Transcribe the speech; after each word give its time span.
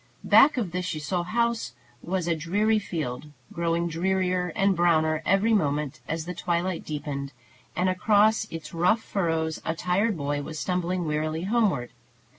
Back 0.23 0.57
of 0.57 0.71
the 0.71 0.81
Ciseaux 0.81 1.21
house 1.21 1.73
was 2.01 2.27
a 2.27 2.35
dreary 2.35 2.79
field, 2.79 3.27
growing 3.53 3.87
drearier 3.87 4.51
and 4.55 4.75
browner 4.75 5.21
every 5.27 5.53
moment 5.53 5.99
as 6.07 6.25
the 6.25 6.33
twilight 6.33 6.83
deepened; 6.83 7.33
and 7.75 7.87
across 7.87 8.45
its 8.49 8.73
rough 8.73 9.03
furrows 9.03 9.61
a 9.63 9.75
tired 9.75 10.17
boy 10.17 10.41
was 10.41 10.57
stumbling 10.57 11.05
wearily 11.05 11.43
homeward. 11.43 11.91